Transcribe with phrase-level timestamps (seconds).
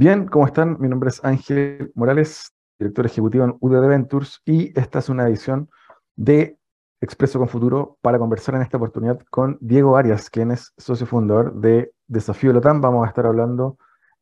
[0.00, 0.78] Bien, ¿cómo están?
[0.80, 5.68] Mi nombre es Ángel Morales, director ejecutivo en UDD Ventures, y esta es una edición
[6.16, 6.56] de
[7.02, 11.52] Expreso con Futuro para conversar en esta oportunidad con Diego Arias, quien es socio fundador
[11.52, 12.80] de Desafío Latam.
[12.80, 13.76] Vamos a estar hablando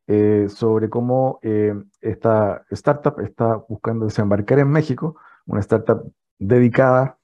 [0.09, 5.15] eh, sobre cómo eh, esta startup está buscando desembarcar en México,
[5.47, 7.19] una startup dedicada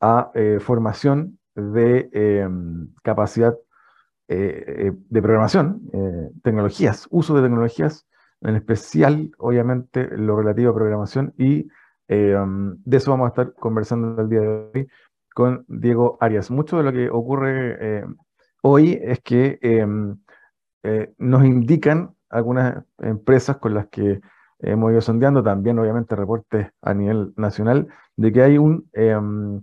[0.00, 2.92] a eh, formación de em,
[4.30, 5.82] capacidad de programación,
[6.42, 8.06] tecnologías, uso de tecnologías,
[8.42, 11.68] en especial, obviamente, lo relativo a programación y
[12.08, 14.88] em, de eso vamos a estar conversando el día de hoy
[15.34, 16.50] con Diego Arias.
[16.50, 18.04] Mucho de lo que ocurre
[18.62, 20.16] hoy es que em,
[21.18, 24.20] nos indican algunas empresas con las que
[24.60, 29.62] hemos ido sondeando, también obviamente reportes a nivel nacional, de que hay un em,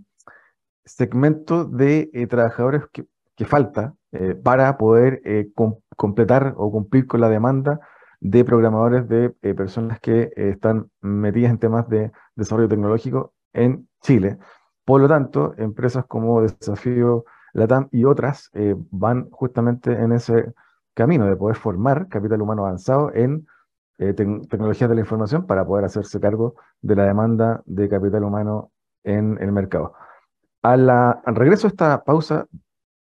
[0.84, 3.06] segmento de eh, trabajadores que,
[3.44, 5.50] falta eh, para poder eh,
[5.96, 7.80] completar o cumplir con la demanda
[8.20, 14.38] de programadores de personas que están metidas en temas de desarrollo tecnológico en Chile.
[14.84, 18.50] Por lo tanto, empresas como Desafío Latam y otras
[18.90, 20.52] van justamente en ese
[20.94, 23.46] camino de poder formar capital humano avanzado en
[24.00, 28.70] eh, tecnologías de la información para poder hacerse cargo de la demanda de capital humano
[29.02, 29.94] en el mercado.
[30.62, 32.46] al regreso a esta pausa,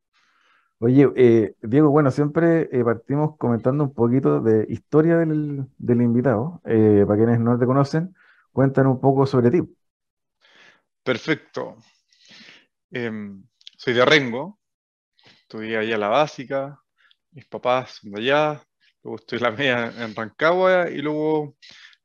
[0.79, 6.61] Oye, eh, Diego, bueno, siempre eh, partimos comentando un poquito de historia del, invitado.
[6.65, 8.13] Eh, para quienes no te conocen,
[8.51, 9.61] cuéntanos un poco sobre ti.
[11.01, 11.77] Perfecto.
[12.91, 13.43] Em,
[13.77, 14.59] soy de Rengo,
[15.41, 16.79] estudié allá la básica,
[17.31, 18.63] mis papás son de allá,
[19.03, 21.55] luego estudié la media en Rancagua y luego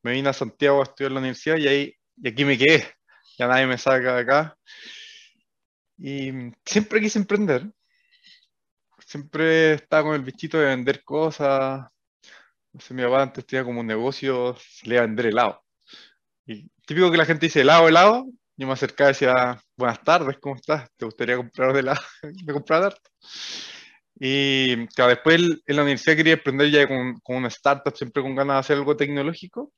[0.02, 2.84] me vine a Santiago a estudiar en la universidad y, ahí, y aquí me quedé.
[3.36, 4.56] Ya nadie me saca de acá.
[5.98, 6.30] Y
[6.64, 7.70] siempre quise emprender.
[9.10, 11.80] Siempre estaba con el bichito de vender cosas.
[12.72, 15.64] No sé, mi papá antes tenía como un negocio, le iba a vender helado.
[16.46, 18.26] Y típico que la gente dice helado, helado.
[18.56, 20.88] Yo me acercaba y decía, buenas tardes, ¿cómo estás?
[20.96, 22.00] ¿Te gustaría comprar de helado?
[22.46, 23.10] ¿Me comprar harto?
[24.14, 28.54] Y claro, después en la universidad quería emprender ya con, una startup, siempre con ganas
[28.54, 29.72] de hacer algo tecnológico.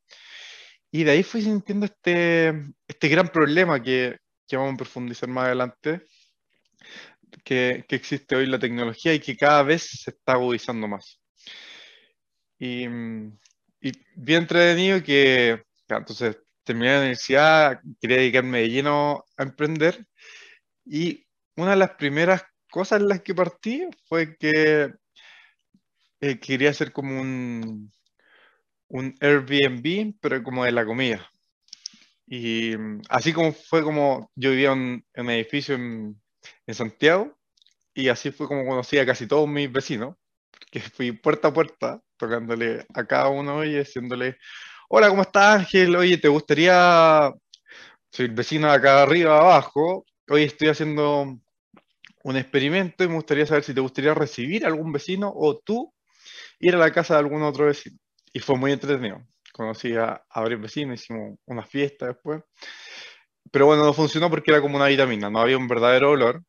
[0.91, 2.53] Y de ahí fui sintiendo este,
[2.87, 4.19] este gran problema que
[4.53, 6.03] vamos a profundizar más adelante,
[7.45, 11.21] que, que, existe hoy la tecnología y que cada vez se está agudizando más.
[12.59, 12.87] Y,
[13.81, 20.07] y bien entretenido que, entonces, terminé la universidad, quería dedicarme de lleno a emprender
[20.85, 21.27] y
[21.57, 24.93] una de las primeras cosas en las que partí fue que
[26.21, 27.93] eh, quería hacer como un,
[28.89, 31.29] un Airbnb, pero como de la comida.
[32.27, 32.75] Y
[33.09, 36.22] así como fue como yo vivía en, un edificio en,
[36.67, 37.37] en, Santiago,
[37.95, 40.17] y así fue como conocí a casi todos mis vecinos,
[40.71, 44.39] que fui puerta a puerta, tocándole a cada uno y diciéndole,
[44.89, 45.97] hola, ¿cómo estás Ángel?
[45.97, 47.33] Oye, ¿te gustaría,
[48.11, 51.39] soy el vecino de acá arriba, abajo, hoy estoy haciendo
[52.25, 55.93] un experimento y me gustaría saber si te gustaría recibir a algún vecino o tú
[56.61, 57.99] ir a la casa de algún otro vecino.
[58.33, 59.21] Y fue muy entretenido.
[59.53, 62.43] Conocí a, varios vecinos, hicimos una fiesta después.
[63.53, 66.43] Pero bueno, no funcionó porque era como una vitamina, no había un verdadero olor.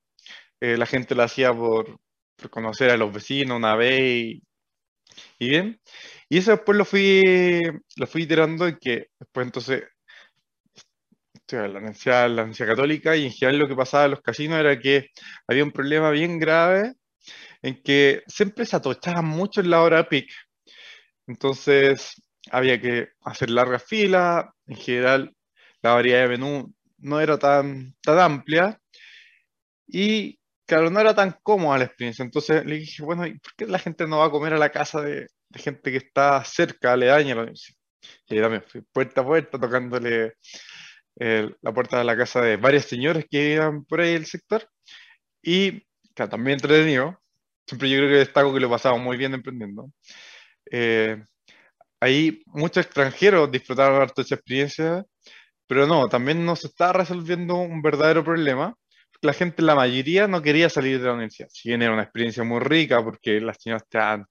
[0.61, 1.99] Eh, la gente lo hacía por,
[2.51, 4.43] conocer a los vecinos una vez y,
[5.39, 5.79] bien.
[6.29, 7.61] Y eso después lo fui,
[7.97, 9.83] lo fui iterando y que después entonces
[11.51, 15.09] la Universidad, la Católica, y en general lo que pasaba en los casinos era que
[15.47, 16.93] había un problema bien grave
[17.61, 20.27] en que siempre se atochaban mucho en la hora peak.
[21.27, 22.21] Entonces
[22.51, 25.35] había que hacer largas filas, en general
[25.81, 26.73] la variedad de menú
[27.03, 28.79] no era tan, tan amplia
[29.87, 32.23] y claro, no era tan cómoda la experiencia.
[32.23, 34.71] Entonces le dije, bueno, ¿y por qué la gente no va a comer a la
[34.71, 37.77] casa de, gente que está cerca, aledaña a la universidad?
[38.27, 40.33] Y también fui puerta a puerta tocándole
[41.19, 44.67] eh, la puerta de la casa de varias señoras que vivían por ahí el sector.
[45.41, 45.83] Y
[46.15, 47.19] claro, también entretenido.
[47.67, 49.91] Siempre yo creo que destaco que lo pasaba muy bien emprendiendo.
[50.71, 51.23] Eh,
[52.01, 55.05] ahí muchos extranjeros disfrutaron harto de esa experiencia,
[55.73, 58.75] pero no, también nos está resolviendo un verdadero problema.
[59.21, 61.49] La gente, la mayoría, no quería salir de la universidad.
[61.51, 64.25] Si bien era una experiencia muy rica, porque las señoras te dan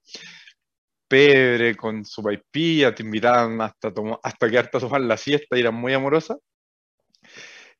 [1.05, 3.91] pebre con su paipilla, te invitaban hasta,
[4.23, 6.37] hasta quedarte a tomar la siesta y eran muy amorosas.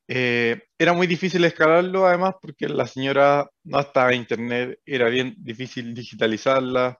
[0.08, 5.34] Eh, era muy difícil escalarlo, además, porque la señora no estaba en internet, era bien
[5.38, 6.98] difícil digitalizarla.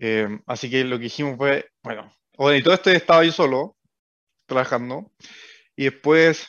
[0.00, 2.10] Eh, así que lo que hicimos fue, bueno,
[2.56, 3.76] y todo esto estaba yo solo,
[4.46, 5.12] trabajando,
[5.80, 6.46] y después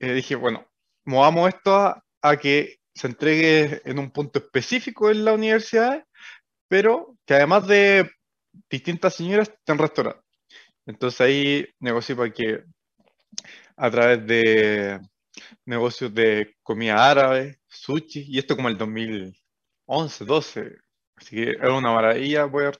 [0.00, 0.66] eh, dije, bueno,
[1.04, 6.04] movamos esto a, a, que se entregue en un punto específico en la universidad,
[6.66, 8.10] pero que además de
[8.68, 10.24] distintas señoras, estén restaurantes.
[10.86, 12.64] Entonces ahí negocié para que
[13.76, 15.00] a través de
[15.64, 20.76] negocios de comida árabe, sushi, y esto como el 2011, 12.
[21.14, 22.76] Así que era una maravilla poder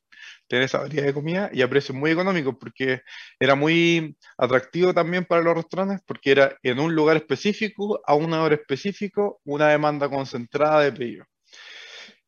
[0.49, 3.03] tener esa variedad de comida y a precios muy económicos porque
[3.39, 8.43] era muy atractivo también para los restaurantes porque era en un lugar específico, a una
[8.43, 11.25] hora específico, una demanda concentrada de pedido.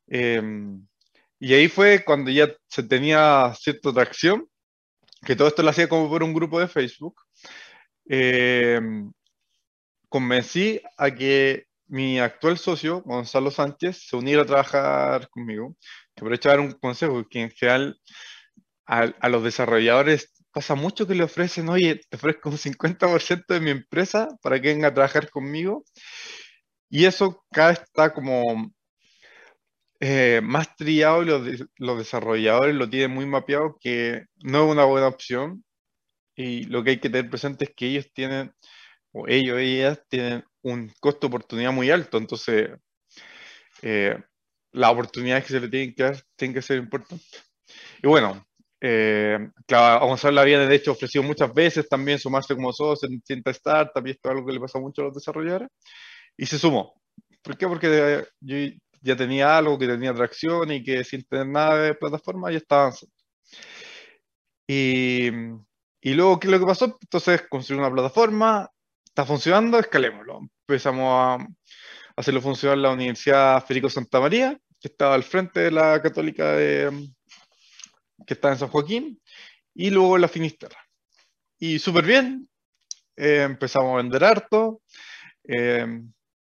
[0.07, 0.87] Em,
[1.39, 4.47] y ahí fue cuando ya se tenía cierta atracción,
[5.25, 7.23] que todo esto lo hacía como por un grupo de Facebook,
[8.09, 8.81] eh,
[10.09, 15.77] convencí a que mi actual socio, Gonzalo Sánchez, se uniera a trabajar conmigo.
[16.21, 17.99] Aprovecho dar un consejo, que en general
[18.87, 23.71] a, los desarrolladores pasa mucho que le ofrecen, oye, te ofrezco un 50% de mi
[23.71, 25.85] empresa para que venga a trabajar conmigo.
[26.91, 28.71] Y eso cada vez está como
[30.01, 34.85] eh, más trillado y los, los, desarrolladores lo tienen muy mapeado que no es una
[34.85, 35.65] buena opción
[36.37, 38.53] y lo que hay que tener presente es que ellos tienen,
[39.13, 42.71] o ellos, ellas tienen un costo de oportunidad muy alto, entonces
[43.83, 44.17] eh,
[44.73, 47.45] las oportunidades que se le tienen que dar tienen que ser importantes.
[48.03, 48.47] Y bueno,
[48.81, 53.09] eh, claro, a Gonzalo le habían de hecho ofrecido muchas veces también sumarse como socio
[53.09, 55.69] en distintas startups, y esto es algo que le pasa mucho a los desarrolladores,
[56.37, 57.01] y se sumó.
[57.43, 57.67] ¿Por qué?
[57.67, 58.57] Porque yo
[59.03, 62.83] ya tenía algo que tenía atracción y que sin tener nada de plataforma ya estaba
[62.83, 63.15] avanzando.
[64.67, 65.29] Y,
[66.03, 66.99] y luego, ¿qué es lo que pasó?
[67.01, 68.71] Entonces, construir una plataforma,
[69.05, 70.41] está funcionando, escalémoslo.
[70.67, 71.47] Empezamos a
[72.21, 77.09] hacerlo funcionar la Universidad Federico Santa María, que estaba al frente de la Católica de,
[78.27, 79.21] que está en San Joaquín,
[79.75, 80.79] y luego la Finisterra.
[81.59, 82.49] Y súper bien,
[83.17, 84.83] eh, empezamos a vender harto,
[85.45, 85.87] eh,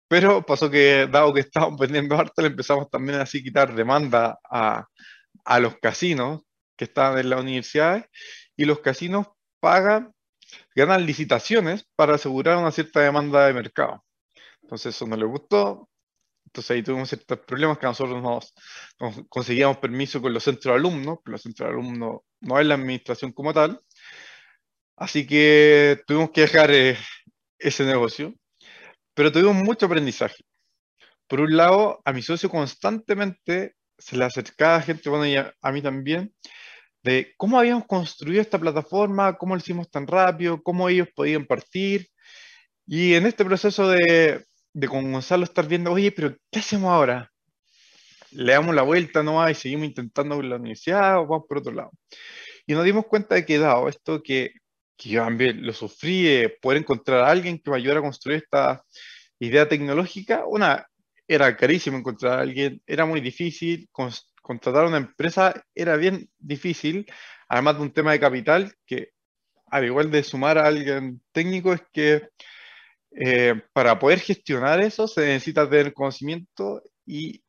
[0.08, 4.38] pero pasó que, dado que estábamos vendiendo harto, le empezamos también así a quitar demanda
[4.48, 4.86] a,
[5.44, 6.42] a los casinos
[6.76, 8.04] que estaban en las universidades,
[8.56, 9.26] y los casinos
[9.60, 10.12] pagan,
[10.74, 14.04] ganan licitaciones para asegurar una cierta demanda de mercado.
[14.70, 15.90] Entonces eso no le gustó.
[16.46, 18.54] Entonces ahí tuvimos ciertos problemas que nosotros nos,
[19.28, 22.74] conseguíamos permiso con los centros de alumnos, pero los centros de alumnos no es la
[22.76, 23.80] administración como tal.
[24.96, 26.96] Así que tuvimos que dejar eh,
[27.58, 28.32] ese negocio,
[29.12, 30.44] pero tuvimos mucho aprendizaje.
[31.26, 35.82] Por un lado, a mi socio constantemente se le acercaba gente, bueno, y a mí
[35.82, 36.32] también,
[37.02, 42.08] de cómo habíamos construido esta plataforma, cómo lo hicimos tan rápido, cómo ellos podían partir.
[42.86, 47.30] Y en este proceso de, de con Gonzalo estar viendo, oye, pero ¿qué hacemos ahora?
[48.32, 51.72] ¿Le damos la vuelta no y seguimos intentando con la universidad o vamos por otro
[51.72, 51.90] lado?
[52.66, 54.52] Y nos dimos cuenta de que dado esto que,
[54.96, 58.38] que yo también lo sufrí, de poder encontrar a alguien que me ayudara a construir
[58.38, 58.84] esta
[59.40, 60.86] idea tecnológica, una,
[61.26, 63.88] era carísimo encontrar a alguien, era muy difícil,
[64.42, 67.06] contratar una empresa era bien difícil,
[67.48, 69.10] además de un tema de capital que,
[69.66, 72.28] al igual de sumar a alguien técnico, es que
[73.12, 77.42] eh, para poder gestionar eso se necesita tener conocimiento y,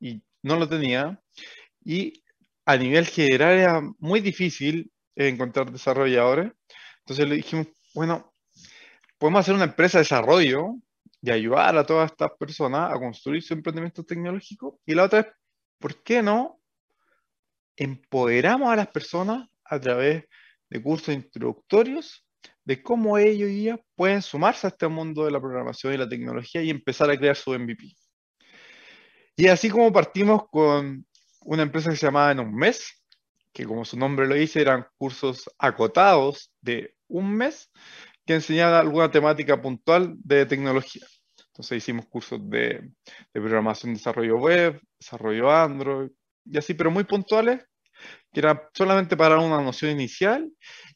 [0.00, 1.20] y, no lo tenía.
[1.84, 2.22] Y
[2.66, 6.52] a nivel general era muy difícil encontrar desarrolladores.
[7.00, 8.34] Entonces le dijimos, bueno,
[9.18, 10.74] podemos hacer una empresa de desarrollo
[11.22, 14.80] y ayudar a todas estas personas a construir su emprendimiento tecnológico.
[14.84, 15.26] Y la otra es
[15.78, 16.60] ¿por qué no
[17.76, 20.24] empoderamos a las personas a través
[20.68, 22.23] de cursos introductorios
[22.64, 26.08] de cómo ellos y ellas pueden sumarse a este mundo de la programación y la
[26.08, 27.94] tecnología y empezar a crear su MVP?
[29.36, 31.06] Y así como partimos con
[31.42, 33.04] una empresa que se llamaba En un mes,
[33.52, 37.70] que como su nombre lo dice, eran cursos acotados de un mes
[38.24, 41.06] que enseñaban alguna temática puntual de tecnología.
[41.48, 46.10] Entonces hicimos cursos de, de programación, desarrollo web, desarrollo Android
[46.44, 47.64] y así, pero muy puntuales
[48.32, 50.50] que era solamente para una noción inicial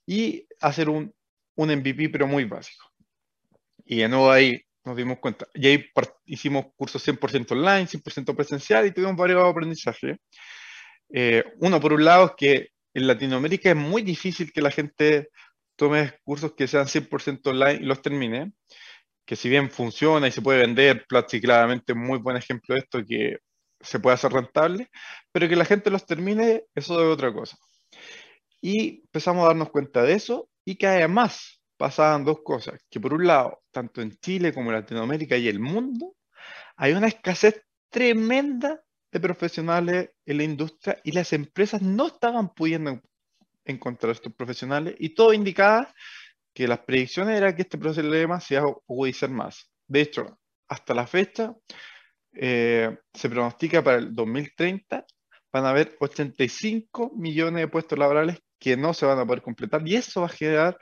[0.06, 1.14] y hacer un,
[1.58, 2.86] un MVP, pero muy básico.
[3.84, 5.46] Y de nuevo ahí nos dimos cuenta.
[5.54, 5.84] Y ahí
[6.26, 10.18] hicimos cursos 100% online, 100% presencial y tuvimos varios aprendizajes.
[11.12, 15.30] Eh, uno, por un lado, es que en Latinoamérica es muy difícil que la gente
[15.76, 18.52] tome cursos que sean 100% online y los termine.
[19.26, 23.04] Que si bien funciona y se puede vender, Platzi claramente muy buen ejemplo de esto,
[23.04, 23.38] que
[23.80, 24.90] se puede hacer rentable,
[25.32, 27.56] pero que la gente los termine, eso es otra cosa.
[28.60, 33.14] Y empezamos a darnos cuenta de eso y que además pasaban dos cosas, que por
[33.14, 36.14] un lado, tanto en Chile como en Latinoamérica y el mundo,
[36.76, 38.78] hay una escasez tremenda
[39.10, 43.00] de profesionales en la industria y las empresas no estaban pudiendo
[43.64, 45.90] encontrar estos profesionales y todo indicaba
[46.52, 49.70] que las predicciones eran que este problema se iba a agudizar más.
[49.86, 51.54] De hecho, hasta la fecha,
[52.34, 55.06] eh, se pronostica para el 2030
[55.50, 59.86] van a haber 85 millones de puestos laborales que no se van a poder completar
[59.86, 60.78] y eso va a generar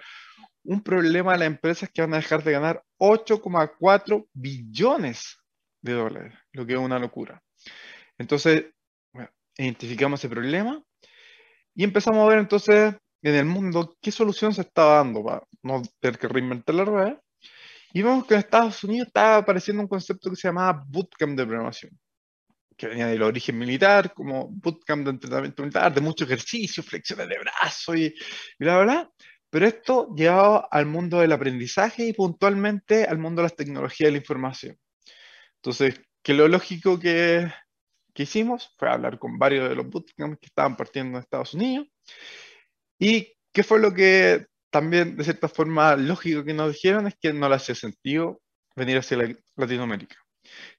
[0.65, 5.37] un problema a las empresas que van a dejar de ganar 8,4 billones
[5.81, 7.41] de dólares, lo que es una locura.
[8.19, 8.67] Entonces,
[9.57, 10.83] identificamos ese problema
[11.75, 15.83] y empezamos a ver entonces en el mundo qué solución se estaba dando para no
[16.01, 17.21] tener que reinventar la rueda.
[17.93, 21.47] Y vemos que en Estados Unidos estaba apareciendo un concepto que se llamaba bootcamp de
[21.47, 21.99] programación,
[22.77, 27.39] que venía del origen militar, como bootcamp de entrenamiento militar, de mucho ejercicio, flexiones de
[27.39, 28.15] brazo y,
[28.59, 29.11] bla, bla, bla.
[29.51, 34.13] Pero esto llevaba al mundo del aprendizaje y puntualmente al mundo de las tecnologías de
[34.13, 34.79] la información.
[35.57, 37.51] Entonces, que lo lógico que,
[38.13, 41.87] que hicimos fue hablar con varios de los bootcamps que estaban partiendo de Estados Unidos.
[42.99, 47.07] ¿Y qué fue lo que también, de cierta forma, lógico que nos dijeron?
[47.07, 48.43] Es que no le hacía sentido
[48.75, 50.17] venir hacia Latinoamérica.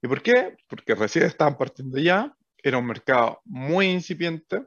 [0.01, 0.55] ¿Y por qué?
[0.67, 4.65] Porque recién estaban partiendo ya, era un mercado muy incipiente,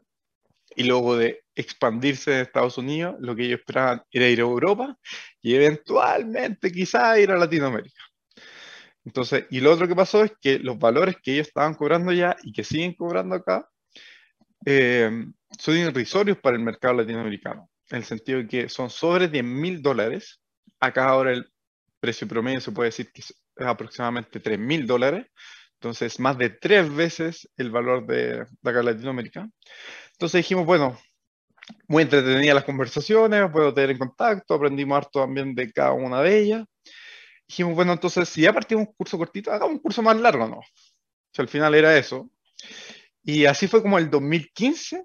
[0.76, 4.99] y luego de expandirse en Estados Unidos, lo que ellos esperaban era ir a Europa
[5.42, 8.02] y eventualmente quizá ir a Latinoamérica.
[9.04, 12.37] Entonces, y lo otro que pasó es que los valores que ellos estaban cobrando ya
[12.42, 13.69] y que siguen cobrando acá
[14.66, 15.11] eh,
[15.59, 19.83] son irrisorios para el mercado latinoamericano, en el sentido de que son sobre 10 mil
[19.83, 20.40] dólares.
[20.78, 21.50] Acá ahora el
[21.99, 25.26] precio promedio se puede decir que es aproximadamente 3 mil dólares,
[25.75, 29.49] entonces más de tres veces el valor de, de acá Latinoamérica.
[30.12, 30.99] Entonces dijimos, bueno,
[31.88, 36.38] muy entretenidas las conversaciones, puedo tener en contacto, aprendimos harto también de cada una de
[36.38, 36.64] ellas
[37.50, 40.59] dijimos, bueno, entonces si ya partimos un curso cortito, hagamos un curso más largo, ¿no?
[40.59, 40.64] O
[41.33, 42.30] sea, al final era eso.
[43.25, 45.04] Y así fue como el 2015,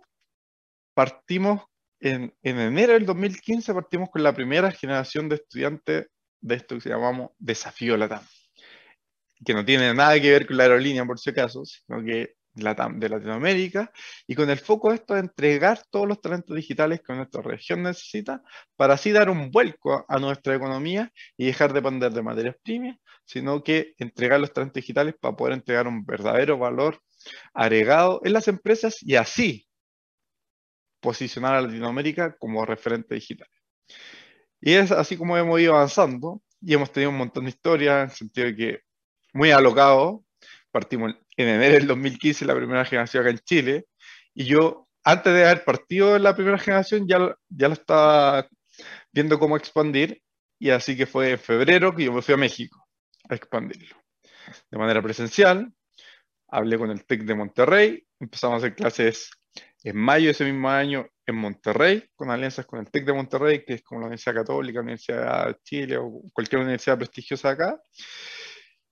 [0.94, 1.64] partimos
[2.00, 6.08] en, en, enero del 2015, partimos con la primera generación de estudiantes
[6.40, 8.24] de esto que se llamamos Desafío Latam,
[9.46, 13.10] que no tiene nada que ver con la aerolínea, por si acaso, sino que de
[13.10, 13.92] Latinoamérica
[14.28, 17.84] y con el foco de esto de entregar todos los talentos digitales que nuestra región
[17.84, 18.42] necesita
[18.78, 22.98] para así dar un vuelco a nuestra economía y dejar de depender de materias primas,
[23.26, 27.02] sino que entregar los talentos digitales para poder entregar un verdadero valor
[27.54, 29.68] agregado en las empresas y así
[31.02, 33.48] posicionar a Latinoamérica como referente digital.
[34.62, 38.10] Y es así como hemos ido avanzando y hemos tenido un montón de historias en
[38.10, 38.80] el sentido de que
[39.36, 40.24] muy alocado,
[40.72, 43.86] partimos en enero del 2015 la primera generación acá en Chile,
[44.34, 48.48] y yo, antes de haber partido en la primera generación, ya, ya lo estaba
[49.12, 50.22] viendo cómo expandir,
[50.58, 52.88] y así que fue en febrero que yo me fui a México
[53.30, 53.98] a expandirlo.
[54.72, 55.70] De manera presencial,
[56.48, 59.32] hablé con el TEC de Monterrey, empezamos a hacer clases
[59.84, 63.66] en mayo de ese mismo año en Monterrey, con alianzas con el TEC de Monterrey,
[63.66, 67.78] que es como la Universidad Católica, Universidad de Chile o cualquier universidad prestigiosa acá.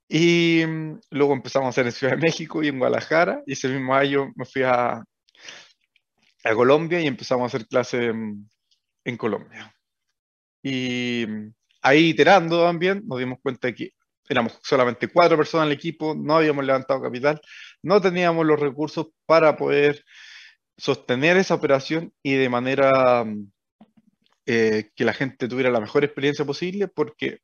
[0.07, 3.41] Y mm, luego empezamos a hacer en Ciudad de México y en Guadalajara.
[3.45, 5.03] Y ese mismo año me fui a,
[6.43, 8.49] a Colombia y empezamos a hacer clases en,
[9.05, 9.73] en, Colombia.
[10.61, 13.91] Y mm, ahí iterando también nos dimos cuenta de que
[14.29, 17.41] éramos solamente cuatro personas en el equipo, no habíamos levantado capital,
[17.81, 20.03] no teníamos los recursos para poder
[20.77, 23.51] sostener esa operación y de manera mm,
[24.45, 27.39] eh, que la gente tuviera la mejor experiencia posible, porque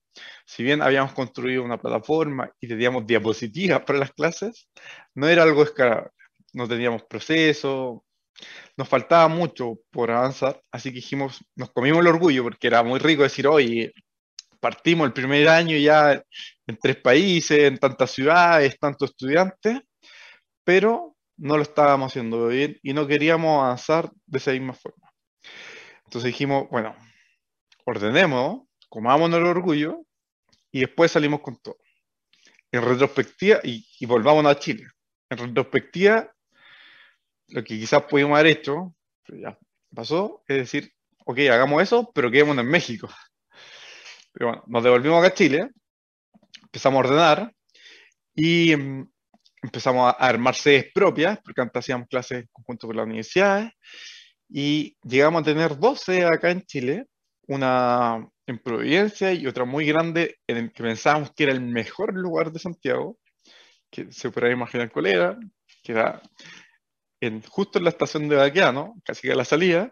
[0.45, 4.67] si bien habíamos construido una plataforma y teníamos diapositivas para las clases,
[5.15, 6.09] no era algo escalable.
[6.53, 8.03] No teníamos proceso,
[8.77, 12.99] nos faltaba mucho por avanzar, así que dijimos, nos comimos el orgullo porque era muy
[12.99, 13.93] rico decir, oye,
[14.59, 16.13] partimos el primer año ya
[16.67, 19.81] en tres países, en tantas ciudades, tantos estudiantes,
[20.63, 25.09] pero no lo estábamos haciendo bien y no queríamos avanzar de esa misma forma.
[26.05, 26.95] Entonces dijimos, bueno,
[27.85, 30.05] ordenemos, comamos el orgullo
[30.71, 31.77] y después salimos con todo.
[32.71, 34.87] En retrospectiva, y, y volvamos a Chile.
[35.29, 36.31] En retrospectiva,
[37.49, 38.95] lo que quizás pudimos haber hecho
[39.25, 39.59] Pero ya
[39.93, 40.91] pasó, es decir,
[41.25, 43.09] ok, hagamos eso, pero quedémonos en México.
[44.31, 45.69] Pero bueno, nos devolvimos acá a Chile,
[46.63, 47.53] empezamos a ordenar
[48.35, 49.11] y mm,
[49.63, 53.71] empezamos a armar sedes propias, porque antes hacíamos clases conjunto con las universidades,
[54.47, 57.05] y llegamos a tener dos sedes acá en Chile,
[57.49, 62.13] una en Providencia y otra muy grande en el que pensábamos que era el mejor
[62.13, 63.17] lugar de Santiago,
[63.91, 65.37] que se podrá imaginar cuál era,
[65.83, 66.21] que era
[67.21, 69.91] en, justo en la estación de Baqueano, casi que a la salida,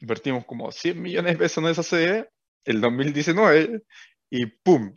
[0.00, 2.30] invertimos como 100 millones de pesos en esa sede,
[2.64, 3.82] el 2019,
[4.30, 4.96] y ¡pum!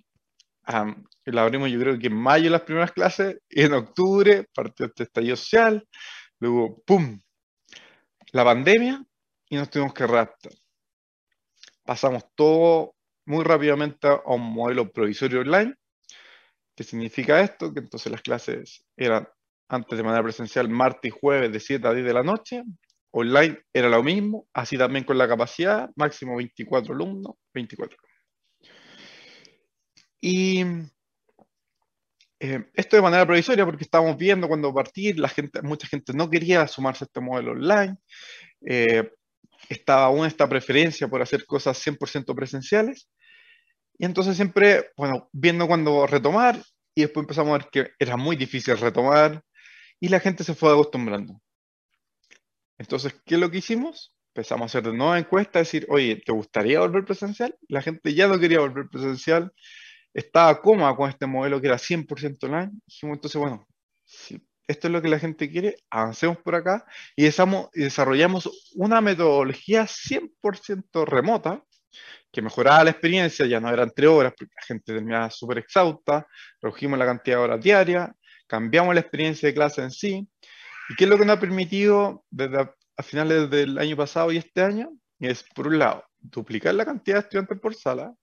[1.25, 5.03] la abrimos yo creo que en mayo las primeras clases, y en octubre partió este
[5.03, 5.87] estallido social,
[6.39, 7.19] luego ¡pum!
[8.31, 9.03] La pandemia,
[9.49, 10.53] y nos tuvimos que raptar.
[11.85, 15.75] Pasamos todo muy rápidamente a un modelo provisorio online.
[16.75, 17.73] ¿Qué significa esto?
[17.73, 19.27] Que entonces las clases eran
[19.69, 22.63] antes de manera presencial martes y jueves de 7 a 10 de la noche.
[23.11, 27.97] Online era lo mismo, así también con la capacidad, máximo 24 alumnos, 24.
[30.19, 30.63] Y
[32.39, 36.29] eh, esto de manera provisoria porque estábamos viendo cuando partir, la gente, mucha gente no
[36.29, 37.97] quería sumarse a este modelo online.
[38.65, 39.11] Eh,
[39.69, 43.09] estaba aún esta preferencia por hacer cosas 100% presenciales.
[43.97, 46.61] Y entonces siempre, bueno, viendo cuando retomar,
[46.95, 49.43] y después empezamos a ver que era muy difícil retomar,
[49.99, 51.39] y la gente se fue acostumbrando.
[52.77, 54.13] Entonces, ¿qué es lo que hicimos?
[54.35, 57.55] Empezamos a hacer de nueva encuesta, decir, oye, ¿te gustaría volver presencial?
[57.67, 59.51] La gente ya no quería volver presencial,
[60.13, 62.71] estaba cómoda con este modelo que era 100% online.
[62.87, 63.67] Dijimos, entonces, bueno,
[64.03, 69.83] si esto es lo que la gente quiere, avancemos por acá y desarrollamos una metodología
[69.83, 71.63] 100% remota
[72.31, 76.25] que mejoraba la experiencia, ya no eran tres horas porque la gente terminaba súper exhausta,
[76.59, 78.09] redujimos la cantidad de horas diarias,
[78.47, 80.27] cambiamos la experiencia de clase en sí.
[80.89, 84.37] ¿Y qué es lo que nos ha permitido desde a, finales del año pasado y
[84.37, 84.89] este año?
[85.19, 88.13] Es, por un lado, duplicar la cantidad de estudiantes por sala,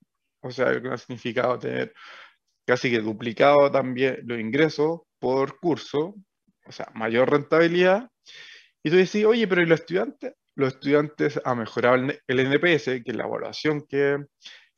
[0.41, 1.95] o sea, lo que ha significado tener
[2.67, 6.17] casi que duplicado también los ingresos por curso,
[6.71, 8.09] o sea, mayor rentabilidad.
[8.83, 10.35] Y tú decís, oye, pero ¿y los estudiantes?
[10.55, 14.25] Los estudiantes han mejorado el, NPS, que es la evaluación que,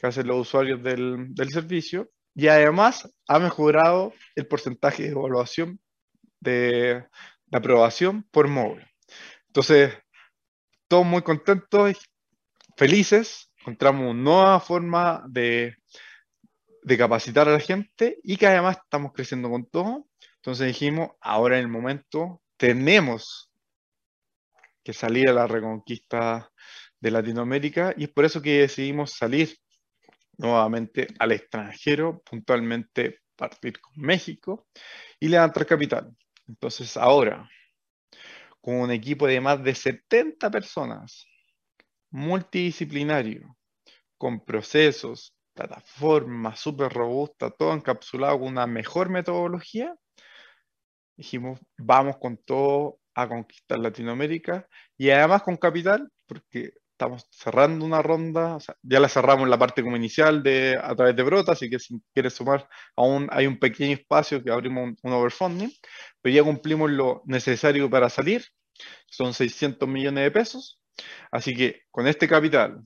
[0.03, 5.79] hacen los usuarios del, del, servicio, y además ha mejorado el porcentaje de evaluación
[6.41, 7.05] de,
[7.47, 8.85] de aprobación por móvil.
[9.47, 9.93] Entonces,
[10.89, 11.99] todos muy contentos,
[12.77, 15.77] felices, encontramos una nueva forma de,
[16.83, 20.07] de capacitar a la gente y que además estamos creciendo con todo.
[20.43, 23.49] Entonces dijimos, ahora en el momento tenemos
[24.83, 26.51] que salir a la reconquista
[26.99, 29.57] de Latinoamérica y es por eso que decidimos salir
[30.39, 34.67] nuevamente al extranjero, puntualmente partir con México
[35.21, 36.13] y levantar capital.
[36.49, 37.49] Entonces ahora,
[38.61, 41.25] con un equipo de más de 70 personas,
[42.11, 43.57] multidisciplinario,
[44.19, 49.95] con procesos, plataforma súper robusta, todo encapsulado con una mejor metodología,
[51.17, 58.01] dijimos, vamos con todo a conquistar Latinoamérica y además con capital, porque estamos cerrando una
[58.01, 61.69] ronda, ya la cerramos en la parte como inicial de, a través de Brota, así
[61.69, 65.71] que si quieres sumar, aún hay un pequeño espacio que abrimos un, un overfunding,
[66.21, 68.45] pero ya cumplimos lo necesario para salir,
[69.07, 70.81] son 600 millones de pesos,
[71.31, 72.83] así que con este capital,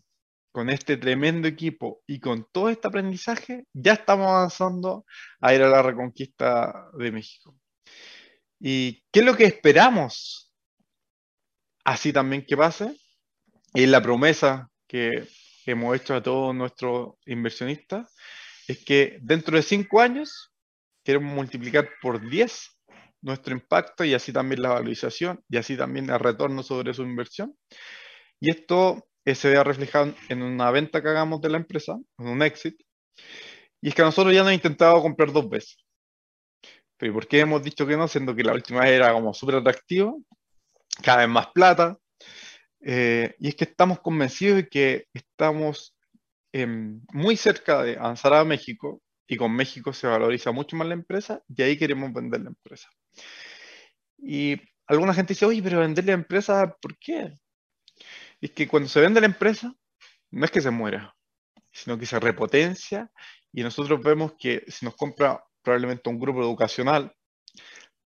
[0.51, 5.05] con este tremendo equipo y con todo este aprendizaje, ya estamos avanzando
[5.41, 7.55] a ir a la reconquista de México.
[8.61, 10.53] ¿Y qué es lo que esperamos?
[11.85, 12.97] Así también que pase.
[13.75, 15.29] Y la promesa que
[15.67, 18.15] hemos hecho a todos nuestros inversionistas
[18.67, 20.53] es que dentro de cinco años
[21.05, 22.77] queremos multiplicar por 10
[23.23, 27.57] nuestro impacto y así también la valorización y así también el retorno sobre su inversión.
[28.41, 32.43] Y esto se vea reflejado en una venta que hagamos de la empresa, en un
[32.43, 32.77] exit.
[33.81, 35.77] Y es que nosotros ya nos hemos intentado comprar dos veces.
[36.99, 38.09] Pero ¿por qué hemos dicho que no?
[38.09, 40.23] Siendo que la última vez era como súper atractivo,
[41.03, 41.99] cada vez más plata.
[42.81, 45.97] Eh, y es que estamos convencidos de que estamos
[46.53, 50.95] em, muy cerca de avanzar a México y con México se valoriza mucho más la
[50.95, 52.89] empresa y ahí queremos vender la empresa.
[54.19, 54.57] Y
[54.87, 57.33] alguna gente dice, oye, pero vender la empresa, ¿por qué?
[58.41, 59.75] es que cuando se vende la empresa,
[60.31, 61.15] no es que se muera,
[61.73, 63.11] sino que se repotencia
[63.53, 67.13] y nosotros vemos que si nos compra probablemente un grupo educacional,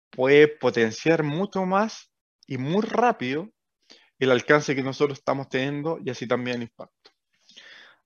[0.09, 2.11] puede potenciar mucho más
[2.47, 3.47] y muy rápido
[4.17, 7.11] el alcance que nosotros estamos teniendo y así también el impacto.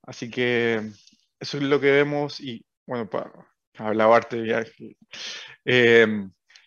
[0.04, 0.82] Así que
[1.40, 3.32] eso es lo que vemos y bueno, para
[3.78, 4.98] hablar de viaje.
[5.64, 6.08] Eh,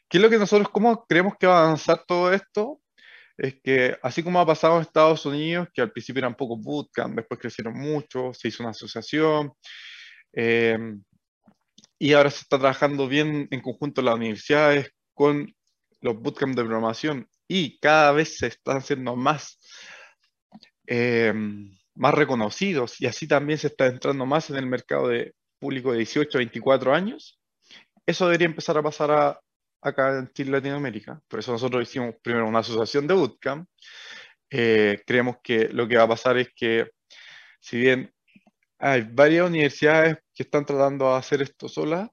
[0.09, 2.81] ¿Qué es lo que nosotros, cómo creemos que va a avanzar todo esto?
[3.37, 7.17] es que así como ha pasado en Estados Unidos, que al principio eran pocos bootcamp,
[7.17, 9.53] después crecieron mucho, se hizo una asociación,
[10.35, 10.79] eh,
[12.01, 15.55] y ahora se está trabajando bien en conjunto las universidades con
[16.01, 19.61] los bootcamps de programación y cada vez se están haciendo más,
[20.87, 21.35] eh,
[21.95, 25.99] más reconocidos y así también se está entrando más en el mercado de público de
[25.99, 27.39] 18 a 24 años.
[28.07, 29.41] Eso debería empezar a pasar a,
[29.83, 31.21] acá en Latinoamérica.
[31.29, 33.69] Por eso nosotros hicimos primero una asociación de bootcamp.
[34.49, 36.89] Eh, creemos que lo que va a pasar es que,
[37.61, 38.11] si bien
[38.81, 42.09] hay varias universidades que están tratando de hacer esto solas,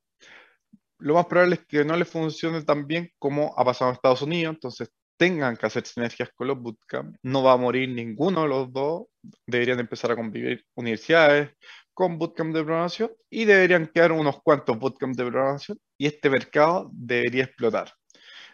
[0.99, 4.21] lo más probable es que no les funcione tan bien como ha pasado en Estados
[4.21, 7.15] Unidos, entonces tengan que hacer sinergias con los bootcamp.
[7.23, 9.05] No va a morir ninguno de los dos,
[9.45, 11.51] deberían empezar a convivir universidades
[11.93, 16.89] con bootcamp de programación y deberían quedar unos cuantos bootcamp de programación y este mercado
[16.93, 17.93] debería explotar.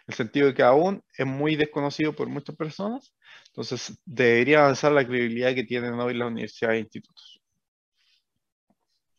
[0.06, 3.14] En el sentido de que aún es muy desconocido por muchas personas,
[3.48, 7.33] entonces debería avanzar la credibilidad que tienen hoy las universidades e institutos.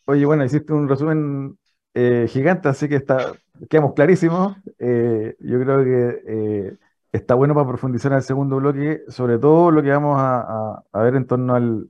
[0.08, 1.58] Oye, bueno, hiciste un resumen
[1.94, 3.34] eh, gigante, así que está,
[3.70, 4.56] quedamos clarísimos.
[4.78, 6.78] Eh, yo creo que eh,
[7.12, 11.02] está bueno para profundizar en el segundo bloque, sobre todo lo que vamos a, a
[11.02, 11.90] ver en torno al,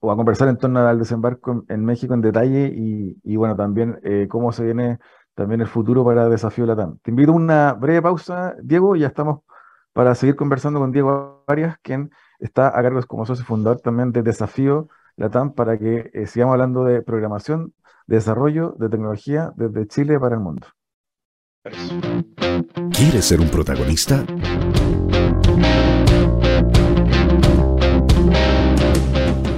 [0.00, 4.52] o a conversar en torno al desembarco en, México en detalle y, bueno, también cómo
[4.52, 4.98] se viene
[5.34, 6.98] también el futuro para Desafío Latam.
[7.02, 9.40] Te invito a una breve pausa, Diego, y ya estamos
[9.92, 12.10] para seguir conversando con Diego Arias, quien
[12.40, 14.88] está a cargo como socio fundador también de Desafío
[15.20, 17.74] Latam, para que eh, sigamos hablando de programación,
[18.06, 20.66] de desarrollo, de tecnología desde Chile para el mundo.
[22.90, 24.24] ¿Quieres ser un protagonista?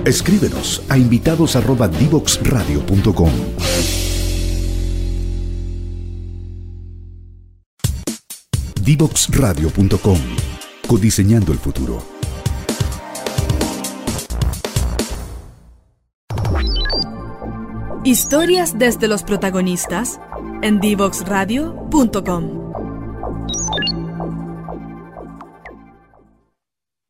[0.05, 3.31] Escríbenos a invitados@divoxradio.com.
[8.85, 10.19] Divoxradio.com.
[10.89, 12.03] Codiseñando el futuro.
[18.05, 20.21] Historias desde los protagonistas
[20.63, 22.73] en divoxradio.com.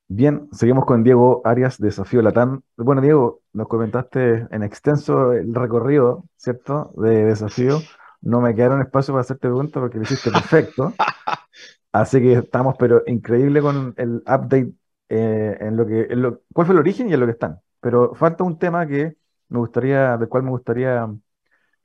[0.08, 2.60] Bien, seguimos con Diego Arias, Desafío Latam.
[2.76, 6.92] Bueno, Diego, nos comentaste en extenso el recorrido, ¿cierto?
[6.98, 7.78] De Desafío.
[8.20, 10.92] No me quedaron espacio para hacerte preguntas porque lo hiciste perfecto.
[11.92, 14.74] Así que estamos, pero increíble con el update
[15.08, 17.60] eh, en lo que, lo, cuál fue el origen y en lo que están.
[17.80, 19.16] Pero falta un tema que
[19.52, 21.08] me gustaría, del cual me gustaría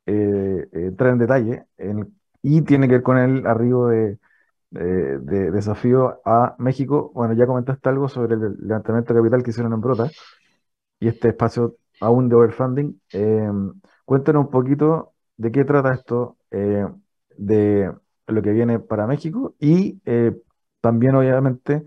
[0.05, 1.65] eh, entrar en detalle,
[2.41, 4.19] y tiene que ver con el arribo de
[4.69, 7.11] de, desafío a México.
[7.13, 10.09] Bueno, ya comentaste algo sobre el levantamiento de capital que hicieron en Brota
[10.99, 12.99] y este espacio aún de overfunding.
[13.13, 13.49] Eh,
[14.05, 16.85] cuéntanos un poquito de qué trata esto, eh,
[17.37, 17.91] de
[18.27, 20.35] lo que viene para México y eh,
[20.81, 21.83] también, obviamente,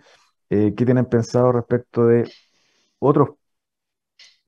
[0.49, 2.29] qué tienen pensado respecto de
[2.99, 3.31] otros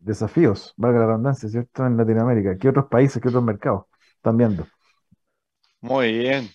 [0.02, 1.86] desafíos, valga la redundancia, ¿cierto?
[1.86, 2.58] En Latinoamérica.
[2.58, 3.84] ¿Qué otros países, qué otros mercados
[4.16, 4.66] están viendo?
[5.80, 6.50] Muy bien.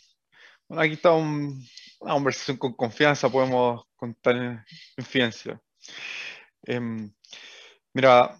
[0.67, 1.55] Bueno, aquí está una
[1.99, 4.63] conversación con confianza, podemos contar en
[4.95, 5.59] confianza.
[6.63, 7.11] Em,
[7.93, 8.37] mira,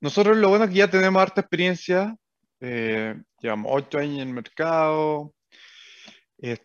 [0.00, 2.16] nosotros lo bueno es que ya tenemos harta experiencia,
[2.60, 5.34] eh, llevamos ocho años en el mercado.
[6.38, 6.58] Eh,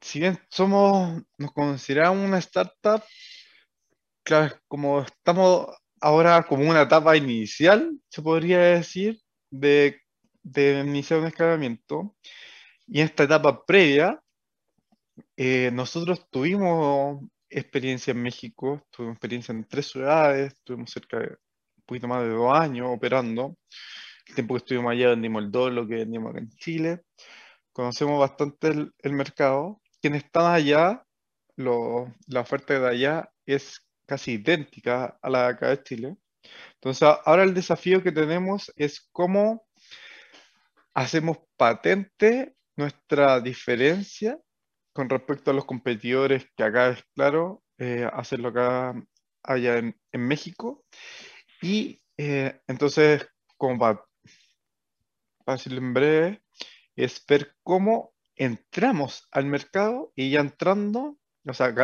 [0.00, 3.02] si bien somos, nos consideramos una startup,
[4.22, 5.68] claro, como estamos
[6.00, 10.00] ahora como una etapa inicial, se podría decir, de,
[10.42, 12.16] de iniciar un escalamiento.
[12.86, 14.20] Y en esta etapa previa,
[15.36, 21.84] eh, nosotros tuvimos experiencia en México, tuvimos experiencia en tres ciudades, tuvimos cerca de un
[21.86, 23.56] poquito más de dos años operando.
[24.26, 27.02] El tiempo que estuvimos allá vendimos el doble que vendimos acá en Chile.
[27.72, 29.80] Conocemos bastante el, mercado.
[30.00, 31.04] Quienes están allá,
[31.56, 36.16] la oferta de allá es casi idéntica a la de de Chile.
[36.74, 39.68] Entonces, ahora el desafío que tenemos es cómo
[40.94, 44.38] hacemos patente nuestra diferencia
[44.94, 48.94] con respecto a los competidores, que acá es claro, eh, hacerlo acá,
[49.42, 50.84] allá en, México.
[51.60, 54.04] Y eh, entonces, como para,
[55.46, 56.42] decirlo en breve,
[56.96, 61.74] es ver cómo entramos al mercado y ya entrando, o sea,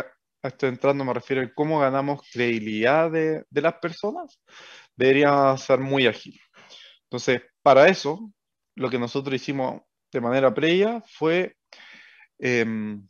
[0.47, 4.39] estoy entrando me refiero a cómo ganamos credibilidad de, de las personas,
[4.95, 6.39] debería ser muy ágil.
[7.03, 8.31] Entonces, para eso,
[8.75, 9.81] lo que nosotros hicimos
[10.11, 11.55] de manera previa fue
[12.39, 13.07] em,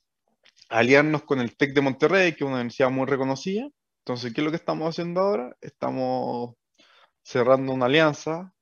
[0.69, 3.67] aliarnos con el TEC de Monterrey, que es una universidad muy reconocida.
[3.99, 5.55] Entonces, ¿qué es lo que estamos haciendo ahora?
[5.61, 6.55] Estamos
[7.23, 8.53] cerrando una alianza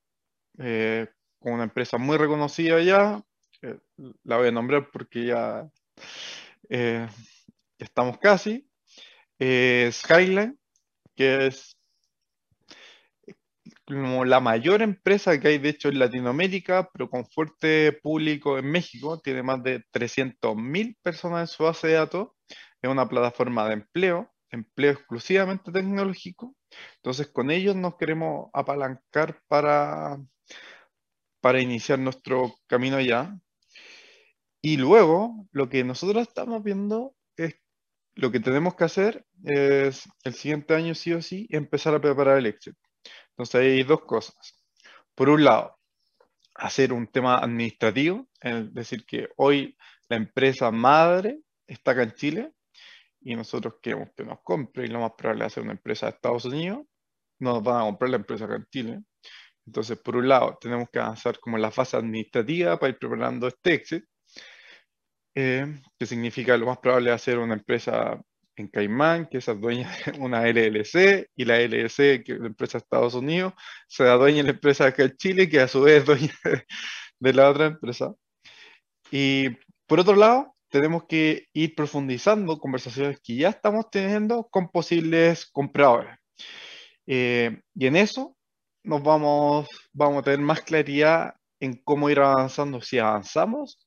[0.59, 1.07] eh,
[1.39, 3.21] con una empresa muy reconocida ya.
[4.23, 5.69] la voy a nombrar porque ya
[7.83, 8.67] estamos casi.
[9.39, 10.57] Skyline,
[11.15, 11.77] que es
[13.85, 18.71] como la mayor empresa que hay, de hecho, en Latinoamérica, pero con fuerte público en
[18.71, 19.19] México.
[19.19, 22.29] Tiene más de 300.000 personas en su base de datos.
[22.81, 26.55] Es una plataforma de empleo, empleo exclusivamente tecnológico.
[26.97, 30.17] Entonces, con ellos nos queremos apalancar para,
[31.41, 33.37] para iniciar nuestro camino allá.
[34.61, 37.22] Y luego, lo que nosotros estamos viendo es
[38.15, 42.37] lo que tenemos que hacer es el siguiente año sí o sí empezar a preparar
[42.37, 42.75] el exit.
[43.29, 44.35] Entonces hay dos cosas.
[45.15, 45.77] Por un lado,
[46.55, 49.75] hacer un tema administrativo, es decir, que hoy
[50.09, 52.51] la empresa madre está acá en Chile
[53.21, 56.11] y nosotros queremos que nos compre y lo más probable es hacer una empresa de
[56.11, 56.81] Estados Unidos,
[57.39, 58.99] no nos van a comprar la empresa acá en Chile.
[59.65, 63.73] Entonces, por un lado, tenemos que avanzar como la fase administrativa para ir preparando este
[63.73, 64.05] exit,
[65.35, 68.21] eh, que significa lo más probable hacer una empresa
[68.55, 72.77] en Caimán, que es dueña de una LLC, y la LLC, que es la empresa
[72.77, 73.53] de Estados Unidos,
[73.87, 76.33] se dueña de la empresa acá en Chile, que a su vez es dueña
[77.19, 78.13] de, la otra empresa.
[79.11, 79.49] Y
[79.87, 86.17] por otro lado, tenemos que ir profundizando conversaciones que ya estamos teniendo con posibles compradores.
[87.07, 88.37] Eh, y en eso
[88.83, 93.82] nos vamos, vamos a tener más claridad en cómo ir avanzando, si avanzamos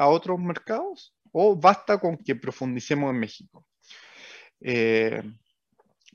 [0.00, 3.66] a otros mercados o basta con que profundicemos en México.
[4.62, 5.22] Eh,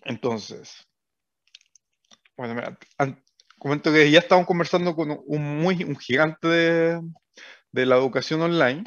[0.06, 0.88] entonces,
[2.36, 2.80] bueno, mira,
[3.60, 7.02] comento que ya estamos conversando con un, muy, un gigante de,
[7.72, 8.84] de, la educación online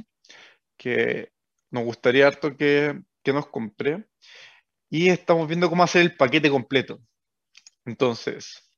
[0.76, 1.30] que
[1.70, 4.04] nos gustaría harto que, que nos compre
[4.90, 7.00] y estamos viendo cómo hacer el paquete completo.
[7.84, 8.68] Entonces,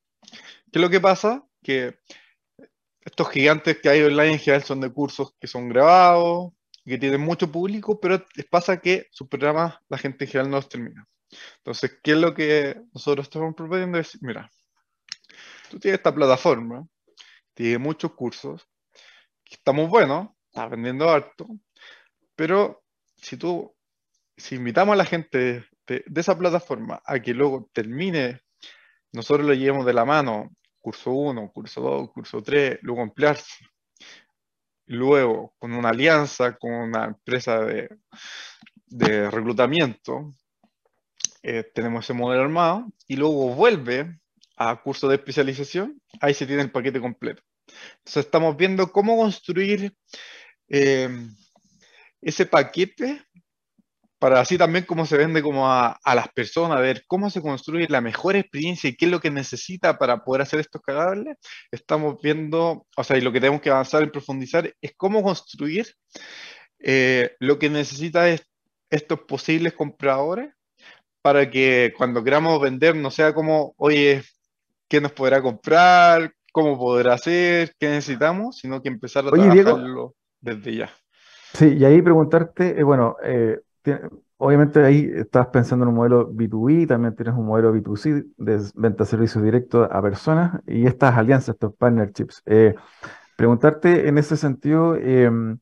[0.70, 1.42] ¿qué es lo que pasa?
[1.62, 1.98] Que
[3.04, 6.52] estos gigantes que hay online en general son de cursos que son grabados,
[6.84, 10.68] que tienen mucho público, pero pasa que sus programas la gente en general no los
[10.68, 11.06] termina.
[11.58, 13.98] Entonces, ¿qué es lo que nosotros estamos proponiendo?
[13.98, 14.50] Es, mira,
[15.70, 16.86] tú tienes esta plataforma,
[17.54, 18.66] tiene muchos cursos,
[19.44, 21.46] que está muy bueno, está vendiendo harto,
[22.34, 22.82] pero
[23.16, 23.74] si tú,
[24.36, 25.38] si invitamos a la gente
[25.86, 28.40] de, de esa plataforma a que luego termine,
[29.12, 33.64] nosotros lo llevemos de la mano, curso 1, curso 2, curso 3, luego emplearse,
[34.86, 40.32] luego con una alianza con una empresa de, reclutamiento,
[41.42, 44.18] eh, tenemos ese modelo armado, y luego vuelve
[44.56, 47.42] a curso de especialización, ahí se tiene el paquete completo.
[47.98, 49.94] Entonces estamos viendo cómo construir
[50.68, 51.08] eh,
[52.20, 53.22] ese paquete
[54.20, 57.86] para así también cómo se vende como a, las personas, a ver cómo se construye
[57.88, 61.38] la mejor experiencia y qué es lo que necesita para poder hacer estos cagables,
[61.72, 65.86] estamos viendo, o sea, y lo que tenemos que avanzar y profundizar es cómo construir
[66.80, 68.28] eh, lo que necesita
[68.90, 70.52] estos posibles compradores
[71.22, 74.22] para que cuando queramos vender no sea como, oye,
[74.86, 76.34] ¿qué nos podrá comprar?
[76.52, 77.74] ¿Cómo podrá hacer?
[77.78, 78.58] ¿Qué necesitamos?
[78.58, 80.90] Sino que empezar a trabajarlo desde ya.
[81.54, 83.60] Sí, y ahí preguntarte, eh, bueno, eh,
[84.36, 89.04] obviamente ahí estás pensando en un modelo B2B, también tienes un modelo B2C de venta
[89.04, 92.42] de servicios directos a personas y estas alianzas, estos partnerships.
[92.46, 92.74] Eh,
[93.36, 95.58] preguntarte en ese sentido, em,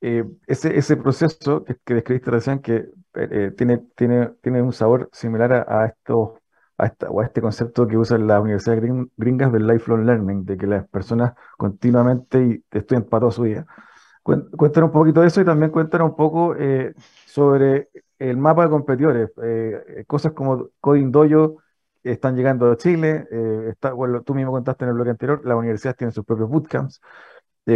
[0.00, 5.52] eh, ese, ese proceso que, describiste recién, que eh, tiene, tiene, tiene un sabor similar
[5.68, 6.40] a, esto,
[6.78, 8.78] a, esta, o a este concepto que usa la Universidad
[9.16, 13.66] gringas del lifelong learning, de que las personas continuamente estudian para toda su vida.
[14.22, 16.94] Cuéntanos un poquito de eso y también cuéntanos un poco eh,
[17.26, 19.30] sobre el mapa de competidores.
[19.42, 21.60] Eh, cosas como Coding Dojo
[22.04, 23.26] están llegando a Chile.
[23.32, 26.48] Eh, está, bueno, tú mismo contaste en el bloque anterior, las universidades tienen sus propios
[26.48, 27.00] bootcamps.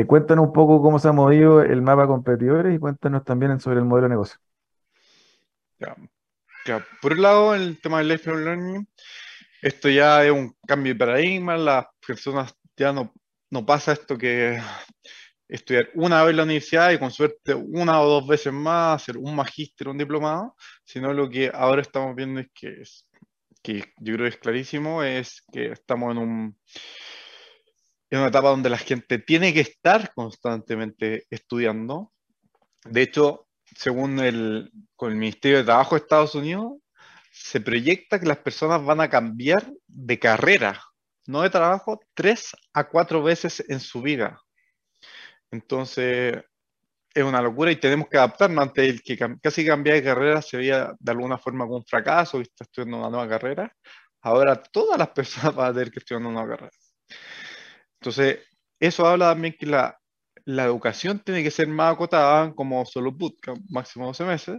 [0.07, 3.81] cuéntanos un poco cómo se ha movido el mapa de competidores y cuéntanos también sobre
[3.81, 4.39] el modelo de negocio.
[7.03, 8.89] Por un lado, el tema del lifelong learning,
[9.63, 11.57] esto ya es un cambio de paradigma.
[11.57, 13.13] Las personas ya no,
[13.51, 14.61] no pasa esto que
[15.49, 19.35] estudiar una vez la universidad y con suerte una o dos veces más, hacer un
[19.35, 23.09] magíster, un diplomado, sino lo que ahora estamos viendo es que, es,
[23.63, 26.59] que yo creo que es clarísimo, es que estamos en, un,
[28.11, 32.13] en una etapa donde la gente tiene que estar constantemente estudiando.
[32.85, 36.73] De hecho, según el, con el Ministerio de Trabajo de Estados Unidos,
[37.33, 40.81] se proyecta que las personas van a cambiar de carrera,
[41.27, 44.41] no de trabajo, tres a cuatro veces en su vida.
[45.51, 46.43] Entonces,
[47.15, 50.59] es una locura y tenemos que adaptarnos ante el que casi cambiar de carrera se
[50.59, 53.73] veía de alguna forma como un fracaso, y está estudiando una nueva carrera.
[54.23, 56.73] Ahora todas las personas van a tener que estudiar una nueva carrera.
[58.01, 58.41] Entonces,
[58.81, 59.99] eso habla también que la,
[60.45, 64.59] la educación tiene que ser más acotada, como solo bootcamp, máximo 12 meses.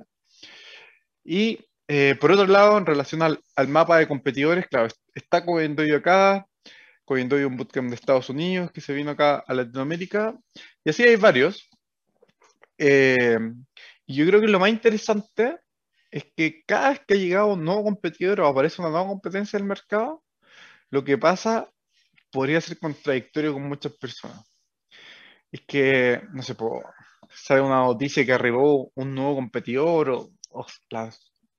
[1.23, 5.97] Y eh, por otro lado, en relación al, al, mapa de competidores, claro, está Covendoyo
[5.97, 6.45] acá,
[7.08, 10.36] Covendoyo un bootcamp de Estados Unidos que se vino acá a Latinoamérica,
[10.84, 11.70] y así hay varios.
[12.78, 13.39] Eh,
[14.06, 15.58] y yo creo que lo más interesante
[16.12, 19.56] es que cada vez que ha llegado un nuevo competidor o aparece una nueva competencia
[19.56, 20.26] en el mercado,
[20.89, 21.72] lo que pasa
[22.30, 24.46] podría ser contradictorio con muchas personas.
[25.50, 26.56] Es que, no sé,
[27.30, 30.65] sale una noticia que arribó un nuevo competidor o,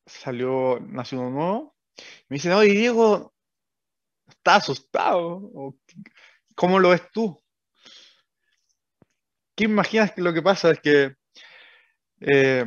[0.04, 1.76] salió, nació uno nuevo.
[2.28, 3.32] me dicen, oye Diego,
[4.28, 5.74] está asustado.
[6.54, 7.42] ¿Cómo lo ves tú?
[9.54, 11.14] ¿Qué imaginas que lo que pasa es que
[12.20, 12.64] eh,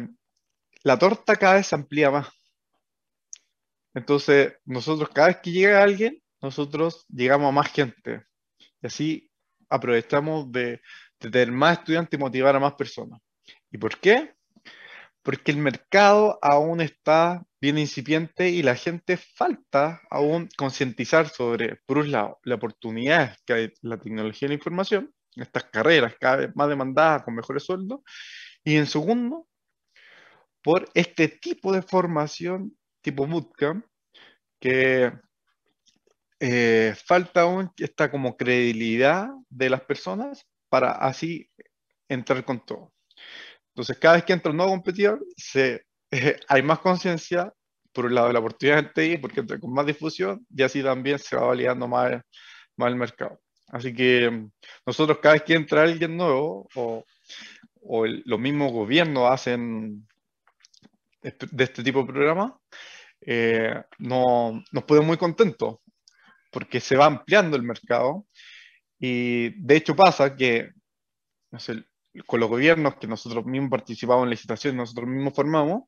[0.84, 2.28] la torta cada vez se amplía más?
[3.94, 8.24] Entonces, nosotros cada vez que llega alguien, nosotros llegamos a más gente.
[8.82, 9.32] Y así
[9.70, 10.82] aprovechamos de,
[11.18, 13.22] tener más estudiantes y motivar a más personas.
[13.72, 14.34] ¿Y por qué?
[15.22, 22.00] Porque el mercado aún está bien incipiente y la gente falta aún concientizar sobre, por
[22.00, 26.56] un lado, la oportunidad que hay la tecnología de la información, estas carreras cada vez
[26.56, 28.02] más demandadas con mejores sueldos,
[28.64, 29.48] y en segundo,
[30.64, 33.86] por este tipo de formación tipo bootcamp
[34.60, 35.12] que
[36.40, 41.50] eh, falta aún esta como credibilidad de las personas para así
[42.08, 42.94] entrar con todo.
[43.70, 45.86] Entonces, cada vez que entra un nuevo competidor, se,
[46.48, 47.54] hay más conciencia,
[47.94, 51.20] por un lado, de la oportunidad de TI, porque con más difusión, y así también
[51.20, 52.22] se va validando más,
[52.78, 53.40] más el mercado.
[53.68, 54.52] Así que mm,
[54.86, 57.06] nosotros cada vez que entra alguien nuevo, o,
[58.26, 60.08] los mismos gobiernos hacen
[61.22, 62.54] de este tipo de programas,
[63.22, 65.78] eh, no, nos ponemos muy contentos
[66.52, 68.28] porque se va ampliando el mercado
[69.00, 70.72] y de hecho pasa que
[72.26, 75.84] con los gobiernos que nosotros mismos participamos en licitaciones, nosotros mismos formamos,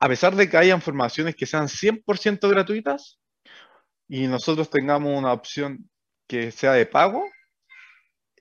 [0.00, 3.20] a pesar de que hayan formaciones que sean 100% gratuitas
[4.08, 5.90] y nosotros tengamos una opción
[6.26, 7.24] que sea de pago,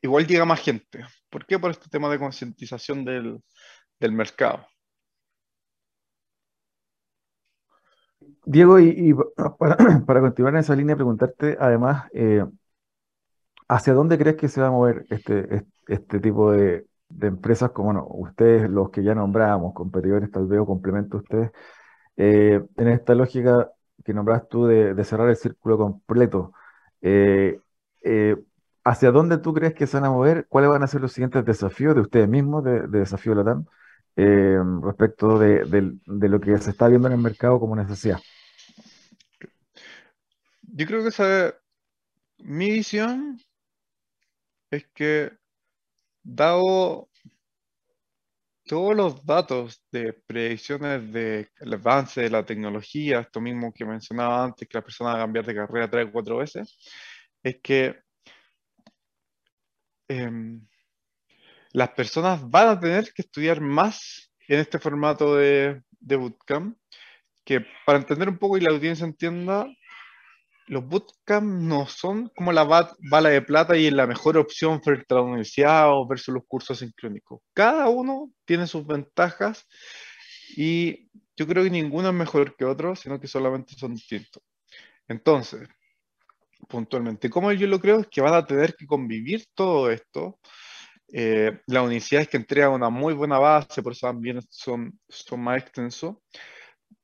[0.01, 1.05] igual llega más gente.
[1.29, 1.59] ¿Por qué?
[1.59, 3.41] Por este tema de concientización del,
[3.99, 4.65] del mercado.
[8.45, 9.13] Diego, y,
[9.57, 12.45] para, continuar en esa línea, preguntarte además, eh,
[13.67, 16.86] ¿hacia dónde crees que se va a mover este, este, tipo de,
[17.21, 21.51] empresas como bueno, ustedes, los que ya nombrábamos, competidores tal vez o complemento a ustedes,
[22.17, 23.71] eh, en esta lógica
[24.03, 26.53] que nombras tú de, cerrar el círculo completo?
[27.01, 27.59] Eh,
[28.83, 30.47] ¿hacia dónde tú crees que se van a mover?
[30.47, 33.65] ¿Cuáles van a ser los siguientes desafíos de ustedes mismos, de, de Desafío Latam?
[34.19, 38.17] Eh, respecto de, lo que se está viendo en el mercado como necesidad.
[40.63, 41.53] Yo creo que esa,
[42.39, 43.39] mi visión
[44.71, 45.37] es que
[46.27, 47.09] dado
[48.65, 54.67] todos los datos de predicciones del avance de la tecnología, esto mismo que mencionaba antes,
[54.67, 56.77] que la persona va a cambiar de carrera tres o cuatro veces,
[57.41, 57.95] es que
[60.09, 60.67] em,
[61.71, 66.77] las personas van a tener que estudiar más en este formato de, de bootcamp,
[67.45, 69.65] que para entender un poco y la audiencia entienda,
[70.67, 75.15] los bootcamp no son como la bala de plata y la mejor opción frente a
[75.15, 77.41] la universidad o versus los cursos sincrónicos.
[77.53, 79.65] Cada uno tiene sus ventajas
[80.55, 84.43] y yo creo que ninguno es mejor que otro, sino que solamente son distintos.
[85.07, 85.67] Entonces,
[86.67, 90.39] puntualmente, como yo lo creo es que van a tener que convivir todo esto
[91.13, 95.61] eh, las universidades que entregan una muy buena base, por eso también son, son más
[95.61, 96.17] extensos.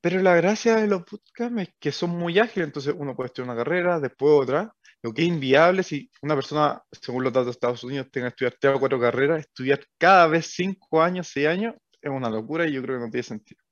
[0.04, 3.48] Pero la gracia de los bootcamps es que son muy ágiles, entonces uno puede estudiar
[3.48, 4.70] una carrera, después otra.
[5.00, 8.32] Lo que es inviable si una persona, según los datos de Estados Unidos, tenga que
[8.34, 12.66] estudiar tres o cuatro carreras, estudiar cada vez cinco años, seis años, es una locura
[12.68, 13.62] y yo creo que no tiene sentido.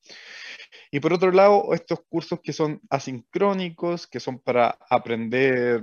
[0.90, 5.82] Y por otro lado, estos cursos que son asincrónicos, que son para aprender,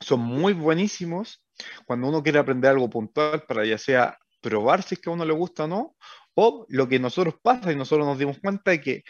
[0.00, 1.40] son muy buenísimos,
[1.86, 5.24] cuando uno quiere aprender algo puntual para ya sea probar si es que a uno
[5.24, 5.96] le gusta o no,
[6.34, 9.04] o lo que nosotros pasa y nosotros nos dimos cuenta de que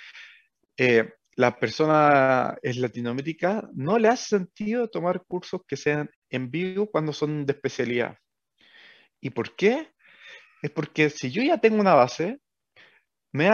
[0.78, 6.90] eh, la persona en Latinoamérica no le hace sentido tomar cursos que sean en vivo
[6.90, 8.16] cuando son de especialidad.
[9.20, 9.92] ¿Y por qué?
[10.62, 12.40] Es porque si yo ya tengo una base,
[13.32, 13.48] me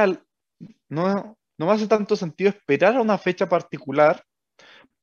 [0.89, 4.23] no, no me hace tanto sentido esperar a una fecha particular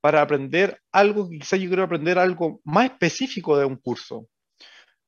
[0.02, 4.28] para aprender algo quizás yo quiero aprender algo más específico de un curso.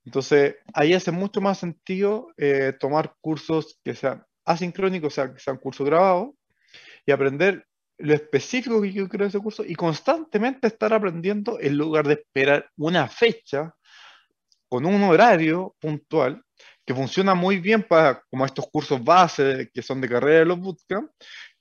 [0.05, 5.39] Entonces, ahí hace mucho más sentido eh, tomar cursos que sean asincrónicos, o sea, que
[5.39, 6.35] sean cursos grabados,
[7.05, 7.65] y aprender
[7.97, 12.13] lo específico que yo quiero de ese curso y constantemente estar aprendiendo en lugar de
[12.15, 13.73] esperar una fecha
[14.67, 16.43] con un horario puntual
[16.85, 20.59] que funciona muy bien para como estos cursos base que son de carrera de los
[20.59, 21.11] bootcamp,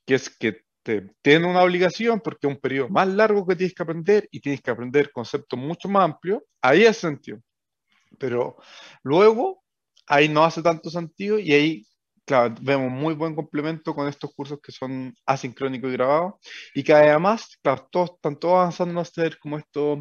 [0.05, 3.75] que es que te tiene una obligación porque es un periodo más largo que tienes
[3.75, 7.39] que aprender y tienes que aprender conceptos mucho más amplios, ahí hace sentido.
[8.19, 8.57] Pero
[9.03, 9.63] luego,
[10.07, 11.87] ahí no hace tanto sentido y ahí,
[12.33, 16.35] claro, vemos muy buen complemento con estos cursos que son asincrónicos y grabados
[16.75, 19.99] y que además, claro, todos, están todos avanzando a hacer como estos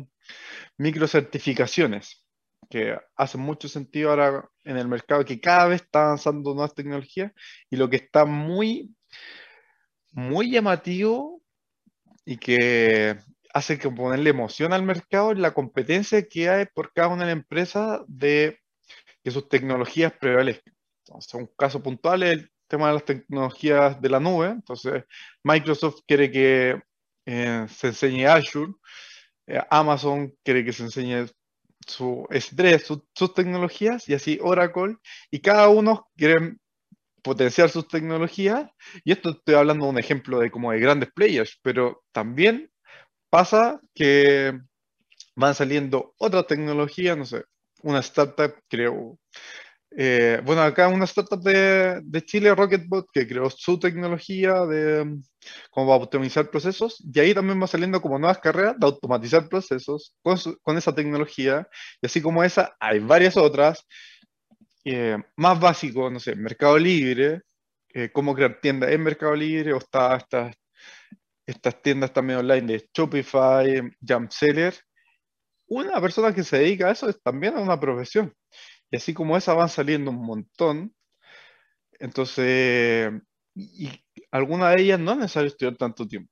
[0.78, 2.26] microcertificaciones
[2.70, 7.34] que hacen mucho sentido ahora en el mercado, que cada vez está avanzando nuevas tecnologías
[7.70, 8.96] y lo que está muy
[10.12, 11.42] muy llamativo
[12.24, 13.18] y que
[13.54, 17.32] hace que ponerle emoción al mercado es la competencia que hay por cada una de
[17.32, 18.58] las empresas de
[19.22, 20.74] que sus tecnologías prevalezcan.
[21.12, 24.48] Entonces, un caso puntual es el tema de las tecnologías de la nube.
[24.48, 25.04] Entonces,
[25.44, 26.82] Microsoft quiere que
[27.26, 28.74] eh, se enseñe Azure,
[29.48, 31.28] eh, Amazon quiere que se enseñe
[31.86, 34.96] su S3, sus tecnologías, y así Oracle,
[35.30, 36.56] y cada uno quiere
[37.22, 38.70] potenciar sus tecnologías.
[39.04, 42.72] Y esto estoy hablando de un ejemplo de como de grandes players, pero también
[43.30, 44.60] pasa que
[45.36, 47.44] van saliendo otras tecnologías, no sé,
[47.84, 49.18] una startup creo,
[49.98, 55.20] eh, bueno, acá una startup de, de, Chile, Rocketbot, que creó su tecnología de
[55.70, 60.38] cómo optimizar procesos, y ahí también va saliendo como nuevas carreras de automatizar procesos con,
[60.62, 61.68] con esa tecnología,
[62.02, 63.86] y así como esa, hay varias otras,
[64.86, 67.42] eh, más básico, no sé, Mercado Libre,
[67.94, 70.56] eh, cómo crear tiendas en Mercado Libre, o está estas,
[71.46, 74.76] estas tiendas también online de Shopify, Jumpseller.
[75.68, 78.34] Una persona que se dedica a eso es también una profesión.
[78.92, 80.94] Y así como esa van saliendo un montón.
[81.94, 83.12] Entonces,
[83.56, 83.90] y,
[84.32, 86.32] alguna de ellas no es necesario estudiar tanto tiempo.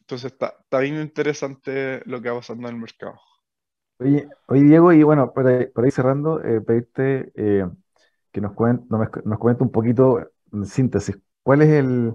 [0.00, 3.18] Entonces está, está bien interesante lo que va pasando en el mercado.
[3.98, 7.66] Oye, Diego, y bueno, para, ir cerrando, eh, pedirte eh,
[8.30, 8.84] que nos, cuente,
[9.24, 10.20] nos cuente un poquito
[10.52, 12.14] en síntesis, ¿cuál es el,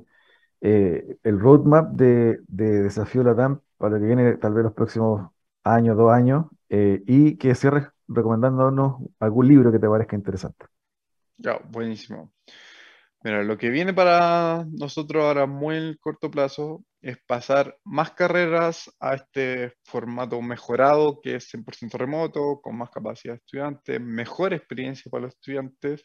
[0.62, 5.32] eh, el roadmap de, de Desafío Latam para lo que viene tal vez los próximos
[5.64, 10.66] años, dos años, y que cierres recomendándonos algún libro que te parezca interesante?
[11.38, 12.32] Ya, buenísimo.
[13.24, 18.92] Mira, lo que viene para nosotros ahora muy en corto plazo es pasar más carreras
[19.00, 25.10] a este formato mejorado que es 100% remoto, con más capacidad de estudiantes, mejor experiencia
[25.12, 26.04] para los estudiantes,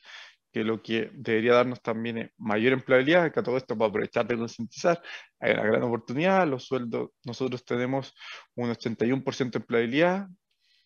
[0.52, 4.26] que lo que debería darnos también es mayor empleabilidad, que a todo esto para aprovechar
[4.26, 5.02] de concientizar,
[5.38, 8.14] hay una gran oportunidad, los sueldos, nosotros tenemos
[8.54, 10.28] un 81% de empleabilidad,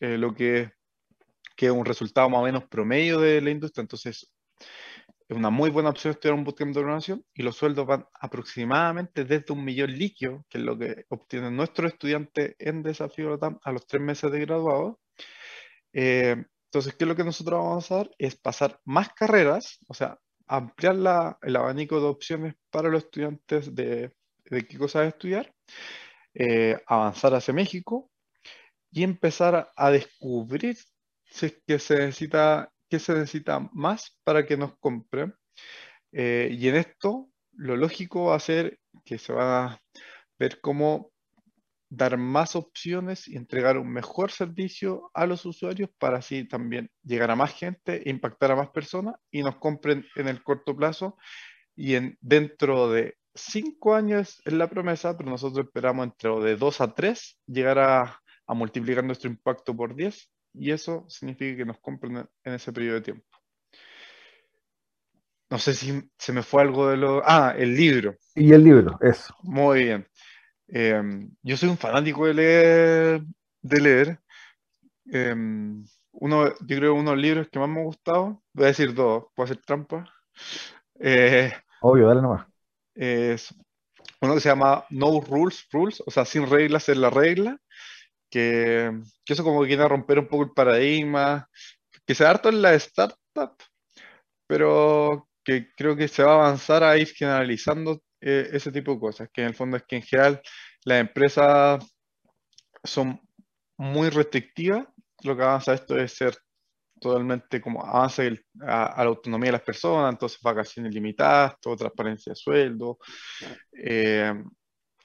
[0.01, 0.73] eh, lo que,
[1.61, 4.27] que es un resultado más o menos promedio de la industria, entonces
[5.29, 9.27] es una muy buena opción estudiar un bootcamp de programación y los sueldos van aproximadamente
[9.27, 13.87] desde un millón líquido, que es lo que obtienen nuestros estudiantes en Desafío a los
[13.87, 15.01] tres meses de graduado.
[15.93, 18.11] Eh, entonces, ¿qué es lo que nosotros vamos a hacer?
[18.17, 23.75] Es pasar más carreras, o sea, ampliar la, el abanico de opciones para los estudiantes
[23.75, 24.15] de,
[24.47, 25.55] de qué cosas estudiar,
[26.33, 28.11] eh, avanzar hacia México
[28.91, 30.79] y empezar a descubrir
[31.31, 35.35] si es que se necesita qué se necesita más para que nos compren.
[36.13, 39.81] Eh, y en esto, lo lógico va a ser que se va a
[40.39, 41.13] ver cómo
[41.89, 47.31] dar más opciones y entregar un mejor servicio a los usuarios para así también llegar
[47.31, 51.17] a más gente, impactar a más personas y nos compren en el corto plazo.
[51.77, 56.81] Y en, dentro de cinco años es la promesa, pero nosotros esperamos entre de dos
[56.81, 61.79] a tres llegar a, a multiplicar nuestro impacto por 10 y eso significa que nos
[61.79, 63.27] compren en ese periodo de tiempo.
[65.51, 67.23] No sé si se me fue algo de lo...
[67.25, 68.15] Ah, el libro.
[68.35, 69.35] Y el libro, eso.
[69.43, 70.07] Muy bien.
[70.69, 73.23] Em, yo soy un fanático de leer.
[73.61, 74.21] De leer.
[75.07, 78.69] Em, uno, yo creo uno de los libros que más me ha gustado, voy a
[78.69, 80.05] decir dos, puedo hacer trampa.
[81.01, 82.47] Eh, Obvio, dale nomás.
[82.95, 83.55] Es
[84.21, 87.59] uno que se llama No Rules, Rules, o sea, sin reglas es la regla,
[88.31, 88.93] que,
[89.27, 91.49] eso como que quiere romper un poco el paradigma,
[92.07, 93.57] que se harto en la startup,
[94.47, 99.01] pero que creo que se va a avanzar a ir generalizando eh, ese tipo de
[99.01, 100.43] cosas, que en el fondo es que en general
[100.85, 101.85] las empresas
[102.85, 103.21] son
[103.77, 104.87] muy restrictivas,
[105.23, 106.37] lo que avanza esto es ser
[107.01, 112.37] totalmente como avance a, la autonomía de las personas, entonces vacaciones limitadas, toda transparencia de
[112.37, 112.99] sueldo,
[113.73, 114.35] eh,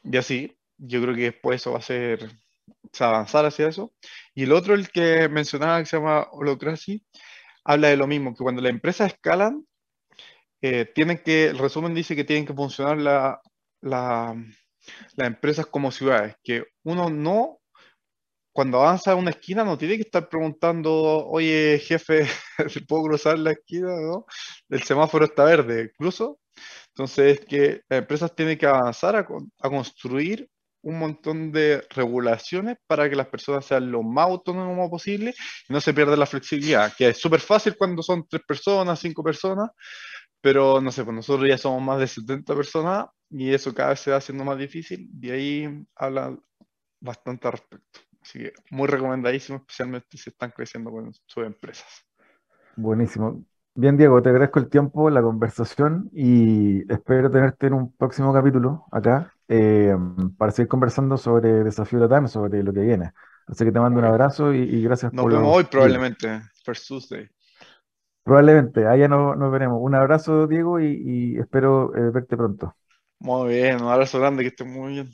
[0.04, 2.30] y así, yo creo que después eso va a ser
[3.02, 3.94] avanzar hacia eso.
[4.34, 7.06] Y el otro, el que mencionaba, que se llama Holocracy,
[7.64, 9.66] habla de lo mismo, que cuando las empresas escalan,
[10.62, 13.42] eh, tienen que, el resumen dice que tienen que funcionar la,
[13.82, 14.36] la,
[15.16, 17.60] las empresas como ciudades, que uno no,
[18.54, 20.92] cuando avanza a una esquina, no tiene que estar preguntando,
[21.28, 22.26] oye, jefe,
[22.88, 23.90] ¿puedo cruzar la esquina?
[24.00, 24.26] ¿no?
[24.70, 26.40] El semáforo está verde, incluso
[26.90, 30.50] Entonces, es que las empresas tienen que avanzar a, a construir
[30.86, 35.34] un montón de regulaciones para que las personas sean lo más autónomas posible
[35.68, 39.24] y no se pierda la flexibilidad, que es súper fácil cuando son tres personas, cinco
[39.24, 39.72] personas,
[40.40, 44.00] pero no sé, pues nosotros ya somos más de 70 personas y eso cada vez
[44.00, 46.38] se va haciendo más difícil y ahí habla
[47.00, 48.00] bastante al respecto.
[48.22, 52.06] Así que muy recomendadísimo, especialmente si están creciendo con sus empresas.
[52.76, 53.44] Buenísimo.
[53.74, 58.86] Bien, Diego, te agradezco el tiempo, la conversación y espero tenerte en un próximo capítulo
[58.92, 59.96] acá eh,
[60.38, 63.12] para seguir conversando sobre Desafío Latam, sobre lo que viene.
[63.48, 65.32] Así que te mando un abrazo y, gracias por...
[65.32, 67.30] Nos vemos hoy probablemente, First Tuesday.
[68.24, 69.78] Probablemente, allá no, nos veremos.
[69.80, 72.76] Un abrazo, Diego, y, espero eh, verte pronto.
[73.20, 75.10] Muy bien, un abrazo grande, que estés muy bien.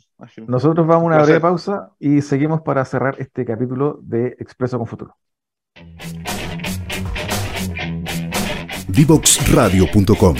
[0.48, 4.88] Nosotros vamos a una breve pausa y seguimos para cerrar este capítulo de Expreso con
[4.88, 5.18] Futuro.
[8.88, 10.36] Divoxradio.com.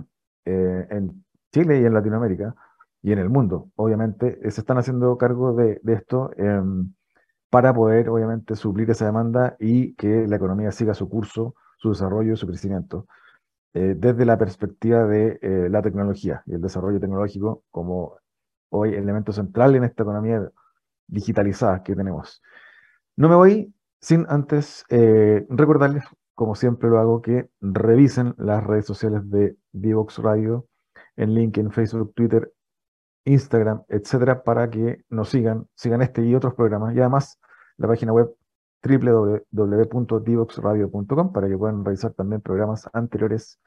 [0.45, 2.55] eh, en Chile y en Latinoamérica
[3.01, 6.93] y en el mundo, obviamente, eh, se están haciendo cargo de, esto em,
[7.49, 12.33] para poder, obviamente, suplir esa demanda y que la economía siga su curso, su desarrollo
[12.33, 13.07] y su crecimiento,
[13.73, 18.15] desde la perspectiva de la tecnología y el desarrollo tecnológico como
[18.69, 20.49] hoy elemento central en esta economía
[21.07, 22.41] digitalizada que tenemos.
[23.17, 23.74] No me voy
[24.05, 26.03] sin antes eh, recordarles,
[26.35, 30.67] como siempre lo hago, que revisen las redes sociales de Divox Radio
[31.15, 32.53] en LinkedIn, Facebook, Twitter,
[33.23, 36.95] Instagram, etcétera, para que nos sigan, sigan este y otros programas.
[36.95, 37.39] Y además,
[37.77, 38.29] la página web
[38.83, 43.59] www.divoxradio.com para que puedan revisar también programas anteriores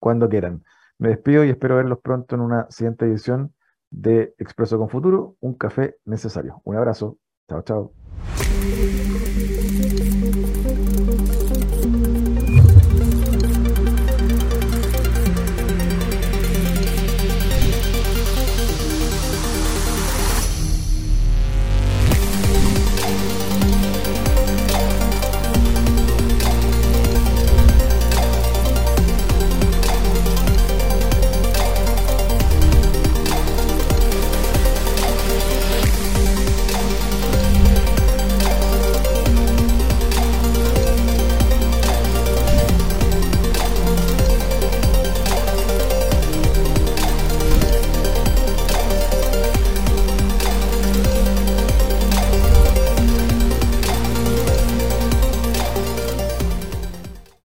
[0.00, 0.64] cuando quieran.
[0.98, 3.54] Me despido y espero verlos pronto en una siguiente edición
[3.90, 6.60] de Expreso con Futuro, un café necesario.
[6.64, 7.18] Un abrazo.
[7.48, 7.92] Chao, chao.